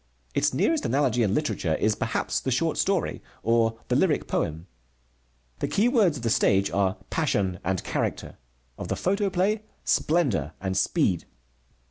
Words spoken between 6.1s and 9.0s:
of the stage are passion and character; of the